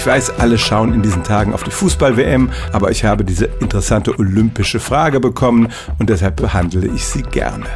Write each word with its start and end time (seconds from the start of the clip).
Ich 0.00 0.06
weiß, 0.06 0.38
alle 0.38 0.56
schauen 0.56 0.94
in 0.94 1.02
diesen 1.02 1.24
Tagen 1.24 1.52
auf 1.52 1.62
die 1.62 1.70
Fußball-WM, 1.70 2.48
aber 2.72 2.90
ich 2.90 3.04
habe 3.04 3.22
diese 3.22 3.44
interessante 3.44 4.18
olympische 4.18 4.80
Frage 4.80 5.20
bekommen 5.20 5.68
und 5.98 6.08
deshalb 6.08 6.36
behandle 6.36 6.86
ich 6.86 7.04
sie 7.04 7.20
gerne. 7.20 7.66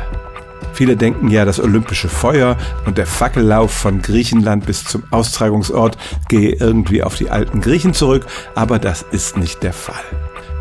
Viele 0.73 0.97
denken 0.97 1.29
ja, 1.29 1.45
das 1.45 1.61
olympische 1.61 2.09
Feuer 2.09 2.57
und 2.87 2.97
der 2.97 3.07
Fackellauf 3.07 3.73
von 3.73 4.01
Griechenland 4.01 4.65
bis 4.65 4.87
zum 4.87 5.03
Austragungsort 5.11 5.99
gehe 6.31 6.53
irgendwie 6.55 7.03
auf 7.03 7.15
die 7.17 7.29
alten 7.29 7.61
Griechen 7.61 7.93
zurück, 7.93 8.25
aber 8.55 8.79
das 8.79 9.03
ist 9.03 9.37
nicht 9.37 9.63
der 9.63 9.75
Fall. 9.75 10.03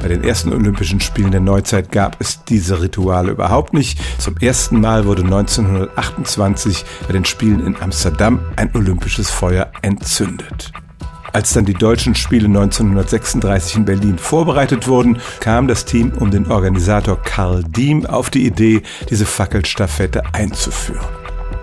Bei 0.01 0.09
den 0.09 0.25
ersten 0.25 0.51
Olympischen 0.51 0.99
Spielen 0.99 1.31
der 1.31 1.39
Neuzeit 1.39 1.93
gab 1.93 2.19
es 2.19 2.43
diese 2.43 2.81
Rituale 2.81 3.31
überhaupt 3.31 3.73
nicht. 3.73 3.97
Zum 4.19 4.35
ersten 4.35 4.81
Mal 4.81 5.05
wurde 5.05 5.23
1928 5.23 6.83
bei 7.07 7.13
den 7.13 7.23
Spielen 7.23 7.65
in 7.65 7.81
Amsterdam 7.81 8.41
ein 8.57 8.69
olympisches 8.75 9.29
Feuer 9.29 9.71
entzündet. 9.81 10.73
Als 11.33 11.51
dann 11.51 11.65
die 11.65 11.73
deutschen 11.73 12.13
Spiele 12.13 12.45
1936 12.45 13.77
in 13.77 13.85
Berlin 13.85 14.19
vorbereitet 14.19 14.87
wurden, 14.87 15.19
kam 15.39 15.67
das 15.67 15.83
Team 15.83 16.13
um 16.19 16.29
den 16.29 16.51
Organisator 16.51 17.19
Karl 17.19 17.63
Diem 17.63 18.05
auf 18.05 18.29
die 18.29 18.45
Idee, 18.45 18.83
diese 19.09 19.25
Fackelstaffette 19.25 20.21
einzuführen. 20.33 21.01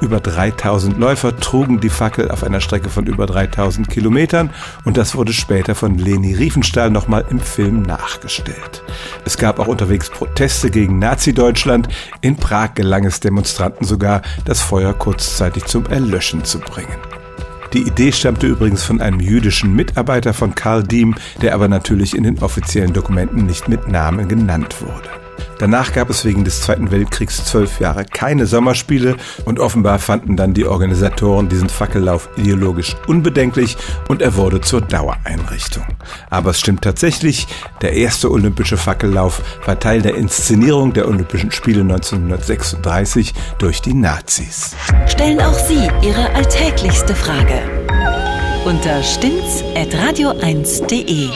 Über 0.01 0.19
3000 0.19 0.99
Läufer 0.99 1.37
trugen 1.37 1.79
die 1.79 1.91
Fackel 1.91 2.31
auf 2.31 2.43
einer 2.43 2.61
Strecke 2.61 2.89
von 2.89 3.07
über 3.07 3.27
3000 3.27 3.89
Kilometern 3.89 4.51
und 4.85 4.97
das 4.97 5.15
wurde 5.15 5.33
später 5.33 5.75
von 5.75 5.99
Leni 5.99 6.35
Riefenstahl 6.35 6.91
nochmal 6.91 7.25
im 7.31 7.39
Film 7.39 7.83
nachgestellt. 7.83 8.83
Es 9.25 9.37
gab 9.37 9.61
auch 9.61 9.69
unterwegs 9.69 10.09
Proteste 10.09 10.71
gegen 10.71 10.99
Nazi-Deutschland. 10.99 11.89
In 12.23 12.37
Prag 12.37 12.75
gelang 12.75 13.05
es 13.05 13.21
Demonstranten 13.21 13.87
sogar, 13.87 14.23
das 14.47 14.61
Feuer 14.61 14.95
kurzzeitig 14.95 15.67
zum 15.67 15.87
Erlöschen 15.87 16.45
zu 16.45 16.59
bringen. 16.59 16.99
Die 17.73 17.83
Idee 17.83 18.11
stammte 18.11 18.49
übrigens 18.49 18.83
von 18.83 19.01
einem 19.01 19.21
jüdischen 19.21 19.75
Mitarbeiter 19.75 20.35
von 20.35 20.55
Karl 20.57 20.83
Diem, 20.83 21.15
der 21.41 21.55
aber 21.55 21.69
natürlich 21.69 22.17
in 22.17 22.25
den 22.25 22.41
offiziellen 22.41 22.93
Dokumenten 22.93 23.47
nicht 23.47 23.69
mit 23.69 23.87
Namen 23.87 24.27
genannt 24.27 24.77
wurde. 24.81 25.20
Danach 25.61 25.93
gab 25.93 26.09
es 26.09 26.25
wegen 26.25 26.43
des 26.43 26.63
Zweiten 26.63 26.91
Weltkriegs 26.91 27.45
zwölf 27.45 27.81
Jahre 27.81 28.07
keine 28.07 28.47
Sommerspiele 28.47 29.17
und 29.45 29.59
offenbar 29.59 29.99
fanden 29.99 30.35
dann 30.35 30.55
die 30.55 30.67
Organisatoren 30.67 31.51
diesen 31.51 31.69
Fackellauf 31.69 32.31
ideologisch 32.37 32.97
unbedenklich 33.07 33.77
und 34.09 34.23
er 34.23 34.37
wurde 34.37 34.63
zur 34.63 34.81
Dauereinrichtung. 34.81 35.85
Aber 36.31 36.53
es 36.53 36.61
stimmt 36.61 36.83
tatsächlich, 36.83 37.47
der 37.83 37.93
erste 37.93 38.31
olympische 38.31 38.79
Fackellauf 38.79 39.43
war 39.67 39.79
Teil 39.79 40.01
der 40.01 40.15
Inszenierung 40.15 40.95
der 40.95 41.07
Olympischen 41.07 41.51
Spiele 41.53 41.83
1936 41.83 43.35
durch 43.59 43.83
die 43.83 43.93
Nazis. 43.93 44.75
Stellen 45.09 45.43
auch 45.43 45.53
Sie 45.53 45.91
Ihre 46.01 46.31
alltäglichste 46.35 47.15
Frage 47.15 47.61
unter 48.65 49.03
stimmt's 49.03 49.65
at 49.75 49.89
radio1.de. 49.95 51.31